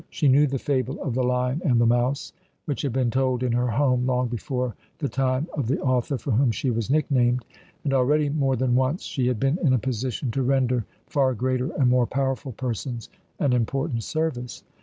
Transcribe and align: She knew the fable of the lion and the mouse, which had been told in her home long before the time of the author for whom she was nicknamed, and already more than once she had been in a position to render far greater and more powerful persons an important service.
She 0.09 0.27
knew 0.27 0.47
the 0.47 0.57
fable 0.57 0.99
of 1.03 1.13
the 1.13 1.23
lion 1.23 1.61
and 1.63 1.79
the 1.79 1.85
mouse, 1.85 2.33
which 2.65 2.81
had 2.81 2.91
been 2.91 3.11
told 3.11 3.43
in 3.43 3.51
her 3.51 3.67
home 3.67 4.07
long 4.07 4.29
before 4.29 4.73
the 4.97 5.07
time 5.07 5.47
of 5.53 5.67
the 5.67 5.79
author 5.79 6.17
for 6.17 6.31
whom 6.31 6.49
she 6.51 6.71
was 6.71 6.89
nicknamed, 6.89 7.45
and 7.83 7.93
already 7.93 8.27
more 8.27 8.55
than 8.55 8.73
once 8.73 9.03
she 9.03 9.27
had 9.27 9.39
been 9.39 9.59
in 9.61 9.73
a 9.73 9.77
position 9.77 10.31
to 10.31 10.41
render 10.41 10.85
far 11.05 11.35
greater 11.35 11.69
and 11.73 11.91
more 11.91 12.07
powerful 12.07 12.51
persons 12.53 13.09
an 13.37 13.53
important 13.53 14.01
service. 14.01 14.63